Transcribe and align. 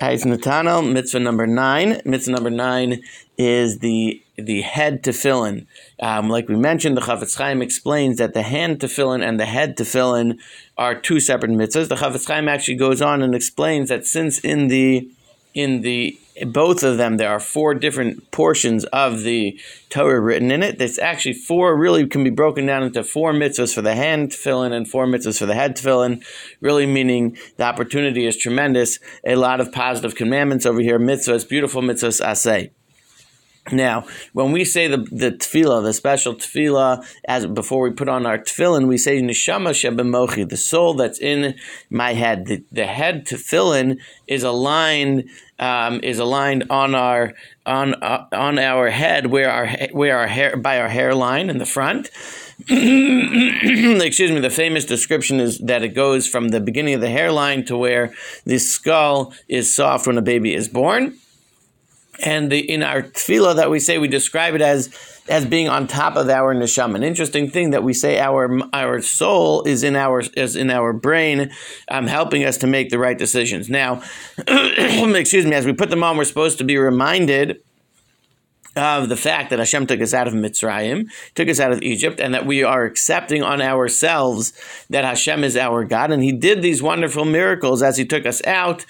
Ais 0.00 0.24
Natanel, 0.24 0.92
mitzvah 0.92 1.20
number 1.20 1.46
nine. 1.46 2.00
Mitzvah 2.04 2.32
number 2.32 2.50
nine 2.50 3.02
is 3.38 3.78
the 3.78 4.20
the 4.36 4.62
head 4.62 5.04
tefillin. 5.04 5.66
Um, 6.00 6.28
like 6.28 6.48
we 6.48 6.56
mentioned, 6.56 6.96
the 6.96 7.00
Chafetz 7.00 7.36
Chaim 7.36 7.62
explains 7.62 8.18
that 8.18 8.34
the 8.34 8.42
hand 8.42 8.80
tefillin 8.80 9.26
and 9.26 9.38
the 9.38 9.46
head 9.46 9.76
tefillin 9.76 10.38
are 10.76 11.00
two 11.00 11.20
separate 11.20 11.52
mitzvahs. 11.52 11.88
The 11.88 11.94
Chafetz 11.94 12.26
Chaim 12.26 12.48
actually 12.48 12.74
goes 12.74 13.00
on 13.00 13.22
and 13.22 13.34
explains 13.34 13.88
that 13.90 14.04
since 14.04 14.40
in 14.40 14.66
the 14.66 15.08
in 15.54 15.82
the 15.82 16.18
both 16.46 16.82
of 16.82 16.96
them 16.96 17.16
there 17.16 17.30
are 17.30 17.40
four 17.40 17.74
different 17.74 18.30
portions 18.30 18.84
of 18.86 19.22
the 19.22 19.58
Torah 19.88 20.20
written 20.20 20.50
in 20.50 20.62
it. 20.62 20.78
There's 20.78 20.98
actually 20.98 21.34
four 21.34 21.76
really 21.76 22.06
can 22.06 22.24
be 22.24 22.30
broken 22.30 22.66
down 22.66 22.82
into 22.82 23.04
four 23.04 23.32
mitzvahs 23.32 23.74
for 23.74 23.82
the 23.82 23.94
hand 23.94 24.30
tefillin 24.30 24.72
and 24.72 24.88
four 24.88 25.06
mitzvahs 25.06 25.38
for 25.38 25.46
the 25.46 25.54
head 25.54 25.76
tefillin. 25.76 26.24
Really 26.60 26.86
meaning 26.86 27.36
the 27.56 27.64
opportunity 27.64 28.26
is 28.26 28.36
tremendous. 28.36 28.98
A 29.24 29.36
lot 29.36 29.60
of 29.60 29.70
positive 29.72 30.14
commandments 30.14 30.66
over 30.66 30.80
here. 30.80 30.98
Mitzvahs, 30.98 31.48
beautiful 31.48 31.82
mitzvahs, 31.82 32.20
asay. 32.20 32.70
Now, 33.72 34.04
when 34.34 34.52
we 34.52 34.64
say 34.66 34.88
the 34.88 34.98
the 34.98 35.32
tefillah, 35.32 35.82
the 35.82 35.94
special 35.94 36.34
tefillah, 36.34 37.06
as 37.24 37.46
before 37.46 37.82
we 37.82 37.92
put 37.92 38.10
on 38.10 38.26
our 38.26 38.36
tefillin, 38.36 38.86
we 38.86 38.98
say 38.98 39.22
neshama 39.22 39.70
shebemochi, 39.70 40.46
the 40.46 40.58
soul 40.58 40.92
that's 40.92 41.18
in 41.18 41.54
my 41.88 42.12
head. 42.12 42.46
The, 42.46 42.62
the 42.70 42.84
head 42.84 43.26
tefillin 43.26 44.00
is 44.26 44.42
aligned 44.42 45.30
um, 45.58 46.00
is 46.02 46.18
aligned 46.18 46.64
on 46.68 46.94
our 46.94 47.32
on 47.64 47.94
uh, 48.02 48.26
on 48.32 48.58
our 48.58 48.90
head 48.90 49.28
where 49.28 49.50
our 49.50 49.66
where 49.92 50.18
our 50.18 50.26
hair 50.26 50.58
by 50.58 50.78
our 50.78 50.88
hairline 50.88 51.48
in 51.48 51.56
the 51.56 51.66
front. 51.66 52.10
Excuse 52.68 54.30
me. 54.30 54.40
The 54.40 54.50
famous 54.50 54.84
description 54.84 55.40
is 55.40 55.58
that 55.60 55.82
it 55.82 55.94
goes 55.94 56.28
from 56.28 56.48
the 56.48 56.60
beginning 56.60 56.94
of 56.94 57.00
the 57.00 57.08
hairline 57.08 57.64
to 57.64 57.78
where 57.78 58.12
the 58.44 58.58
skull 58.58 59.32
is 59.48 59.74
soft 59.74 60.06
when 60.06 60.18
a 60.18 60.22
baby 60.22 60.54
is 60.54 60.68
born 60.68 61.18
and 62.22 62.50
the, 62.50 62.58
in 62.58 62.82
our 62.82 63.02
tefillah 63.02 63.56
that 63.56 63.70
we 63.70 63.80
say, 63.80 63.98
we 63.98 64.08
describe 64.08 64.54
it 64.54 64.62
as 64.62 64.94
as 65.26 65.46
being 65.46 65.68
on 65.68 65.86
top 65.86 66.16
of 66.16 66.28
our 66.28 66.54
neshama. 66.54 66.96
An 66.96 67.02
interesting 67.02 67.48
thing 67.48 67.70
that 67.70 67.82
we 67.82 67.94
say 67.94 68.18
our 68.18 68.60
our 68.74 69.00
soul 69.00 69.62
is 69.62 69.82
in 69.82 69.96
our 69.96 70.20
is 70.36 70.56
in 70.56 70.70
our 70.70 70.92
brain, 70.92 71.50
um, 71.88 72.06
helping 72.06 72.44
us 72.44 72.58
to 72.58 72.66
make 72.66 72.90
the 72.90 72.98
right 72.98 73.16
decisions. 73.16 73.68
Now, 73.68 74.02
excuse 74.46 75.46
me, 75.46 75.54
as 75.54 75.66
we 75.66 75.72
put 75.72 75.90
them 75.90 76.04
on, 76.04 76.16
we're 76.16 76.24
supposed 76.24 76.58
to 76.58 76.64
be 76.64 76.76
reminded 76.76 77.62
of 78.76 79.08
the 79.08 79.16
fact 79.16 79.50
that 79.50 79.60
Hashem 79.60 79.86
took 79.86 80.00
us 80.00 80.12
out 80.12 80.26
of 80.26 80.34
Mitzrayim, 80.34 81.08
took 81.36 81.48
us 81.48 81.60
out 81.60 81.70
of 81.70 81.80
Egypt, 81.82 82.18
and 82.18 82.34
that 82.34 82.44
we 82.44 82.64
are 82.64 82.84
accepting 82.84 83.40
on 83.40 83.62
ourselves 83.62 84.52
that 84.90 85.04
Hashem 85.04 85.44
is 85.44 85.56
our 85.56 85.84
God. 85.84 86.10
And 86.10 86.22
He 86.22 86.32
did 86.32 86.60
these 86.60 86.82
wonderful 86.82 87.24
miracles 87.24 87.82
as 87.82 87.96
He 87.96 88.04
took 88.04 88.26
us 88.26 88.44
out 88.46 88.84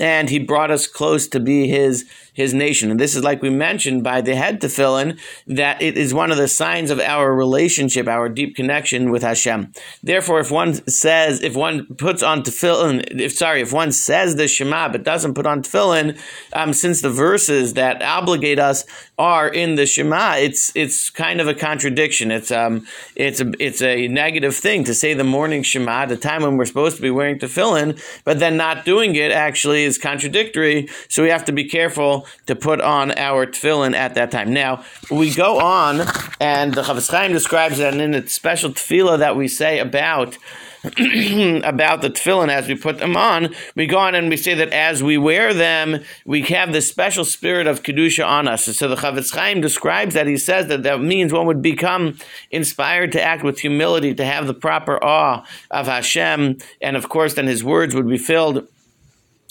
and 0.00 0.30
he 0.30 0.38
brought 0.38 0.70
us 0.70 0.86
close 0.86 1.28
to 1.28 1.38
be 1.38 1.68
his 1.68 2.10
his 2.40 2.54
nation. 2.54 2.90
And 2.90 2.98
this 2.98 3.14
is 3.14 3.22
like 3.22 3.42
we 3.42 3.50
mentioned 3.50 4.02
by 4.02 4.20
the 4.20 4.34
head 4.34 4.60
tefillin 4.60 5.18
that 5.46 5.80
it 5.80 5.96
is 5.96 6.14
one 6.14 6.30
of 6.30 6.38
the 6.38 6.48
signs 6.48 6.90
of 6.90 6.98
our 6.98 7.34
relationship, 7.34 8.08
our 8.08 8.28
deep 8.28 8.56
connection 8.56 9.10
with 9.10 9.22
Hashem. 9.22 9.72
Therefore, 10.02 10.40
if 10.40 10.50
one 10.50 10.74
says, 10.88 11.42
if 11.42 11.54
one 11.54 11.86
puts 11.96 12.22
on 12.22 12.42
tefillin, 12.42 13.20
if 13.20 13.32
sorry, 13.32 13.60
if 13.60 13.72
one 13.72 13.92
says 13.92 14.36
the 14.36 14.48
Shema 14.48 14.88
but 14.88 15.02
doesn't 15.04 15.34
put 15.34 15.46
on 15.46 15.62
tefillin, 15.62 16.18
um, 16.52 16.72
since 16.72 17.02
the 17.02 17.10
verses 17.10 17.74
that 17.74 18.02
obligate 18.02 18.58
us 18.58 18.84
are 19.18 19.48
in 19.48 19.74
the 19.74 19.86
Shema, 19.86 20.36
it's 20.38 20.72
it's 20.74 21.10
kind 21.10 21.40
of 21.40 21.46
a 21.46 21.54
contradiction. 21.54 22.30
It's 22.30 22.50
um 22.50 22.86
it's 23.14 23.40
a 23.40 23.52
it's 23.58 23.82
a 23.82 24.08
negative 24.08 24.56
thing 24.56 24.84
to 24.84 24.94
say 24.94 25.12
the 25.14 25.24
morning 25.24 25.62
Shema, 25.62 26.02
at 26.02 26.08
the 26.08 26.16
time 26.16 26.42
when 26.42 26.56
we're 26.56 26.64
supposed 26.64 26.96
to 26.96 27.02
be 27.02 27.10
wearing 27.10 27.38
tefillin, 27.38 28.00
but 28.24 28.38
then 28.38 28.56
not 28.56 28.84
doing 28.84 29.14
it 29.14 29.30
actually 29.30 29.84
is 29.84 29.98
contradictory. 29.98 30.88
So 31.08 31.22
we 31.22 31.28
have 31.28 31.44
to 31.44 31.52
be 31.52 31.64
careful 31.64 32.26
to 32.46 32.56
put 32.56 32.80
on 32.80 33.12
our 33.12 33.46
tefillin 33.46 33.94
at 33.94 34.14
that 34.14 34.30
time. 34.30 34.52
Now 34.52 34.84
we 35.10 35.34
go 35.34 35.58
on, 35.58 36.02
and 36.40 36.74
the 36.74 36.82
Chafetz 36.82 37.10
Chaim 37.10 37.32
describes 37.32 37.78
that 37.78 37.94
in 37.94 38.14
its 38.14 38.32
special 38.32 38.70
tefillah 38.70 39.18
that 39.18 39.36
we 39.36 39.48
say 39.48 39.78
about. 39.78 40.36
about 40.82 42.00
the 42.00 42.08
tefillin 42.08 42.48
as 42.48 42.66
we 42.66 42.74
put 42.74 42.96
them 43.00 43.14
on, 43.14 43.54
we 43.76 43.86
go 43.86 43.98
on 43.98 44.14
and 44.14 44.30
we 44.30 44.36
say 44.38 44.54
that 44.54 44.72
as 44.72 45.02
we 45.02 45.18
wear 45.18 45.52
them, 45.52 46.02
we 46.24 46.40
have 46.40 46.72
the 46.72 46.80
special 46.80 47.22
spirit 47.22 47.66
of 47.66 47.82
kedusha 47.82 48.26
on 48.26 48.48
us. 48.48 48.64
So 48.64 48.88
the 48.88 48.96
Chafetz 48.96 49.34
Chaim 49.34 49.60
describes 49.60 50.14
that. 50.14 50.26
He 50.26 50.38
says 50.38 50.68
that 50.68 50.82
that 50.84 51.02
means 51.02 51.34
one 51.34 51.44
would 51.44 51.60
become 51.60 52.16
inspired 52.50 53.12
to 53.12 53.20
act 53.20 53.44
with 53.44 53.58
humility, 53.58 54.14
to 54.14 54.24
have 54.24 54.46
the 54.46 54.54
proper 54.54 55.02
awe 55.04 55.44
of 55.70 55.86
Hashem, 55.86 56.56
and 56.80 56.96
of 56.96 57.10
course, 57.10 57.34
then 57.34 57.46
his 57.46 57.62
words 57.62 57.94
would 57.94 58.08
be 58.08 58.16
filled 58.16 58.66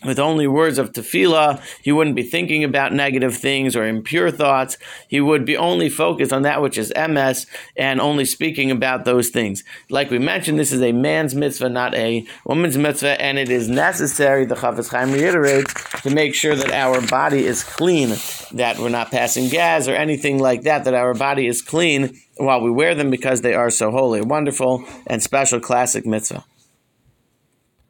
with 0.05 0.17
only 0.17 0.47
words 0.47 0.77
of 0.77 0.93
tefillah, 0.93 1.61
he 1.81 1.91
wouldn't 1.91 2.15
be 2.15 2.23
thinking 2.23 2.63
about 2.63 2.93
negative 2.93 3.35
things 3.35 3.75
or 3.75 3.85
impure 3.85 4.31
thoughts. 4.31 4.77
He 5.09 5.19
would 5.19 5.43
be 5.43 5.57
only 5.57 5.89
focused 5.89 6.31
on 6.31 6.43
that 6.43 6.61
which 6.61 6.77
is 6.77 6.93
emes 6.95 7.45
and 7.75 7.99
only 7.99 8.23
speaking 8.23 8.71
about 8.71 9.03
those 9.03 9.29
things. 9.29 9.63
Like 9.89 10.09
we 10.09 10.17
mentioned, 10.17 10.57
this 10.57 10.71
is 10.71 10.81
a 10.81 10.93
man's 10.93 11.35
mitzvah, 11.35 11.69
not 11.69 11.95
a 11.95 12.25
woman's 12.45 12.77
mitzvah, 12.77 13.21
and 13.21 13.37
it 13.37 13.49
is 13.49 13.67
necessary, 13.67 14.45
the 14.45 14.55
Chafetz 14.55 14.89
Chaim 14.89 15.11
reiterates, 15.11 15.73
to 16.03 16.09
make 16.09 16.33
sure 16.33 16.55
that 16.55 16.71
our 16.71 17.01
body 17.01 17.45
is 17.45 17.63
clean, 17.63 18.15
that 18.53 18.79
we're 18.79 18.89
not 18.89 19.11
passing 19.11 19.49
gas 19.49 19.89
or 19.89 19.95
anything 19.95 20.39
like 20.39 20.61
that, 20.61 20.85
that 20.85 20.93
our 20.93 21.13
body 21.13 21.45
is 21.45 21.61
clean 21.61 22.17
while 22.37 22.61
we 22.61 22.71
wear 22.71 22.95
them 22.95 23.09
because 23.09 23.41
they 23.41 23.53
are 23.53 23.69
so 23.69 23.91
holy. 23.91 24.21
Wonderful 24.21 24.85
and 25.07 25.21
special 25.21 25.59
classic 25.59 26.05
mitzvah. 26.05 26.45